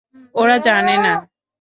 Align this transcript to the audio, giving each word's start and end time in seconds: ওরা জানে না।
ওরা 0.35 0.57
জানে 0.57 0.95
না। 0.97 1.13